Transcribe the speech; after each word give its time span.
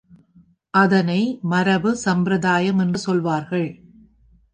அதனை 0.73 1.17
மரபு, 1.41 1.95
சம்பிரதாயம் 1.95 2.79
என்று 2.79 2.99
சொல்வார்கள். 2.99 3.67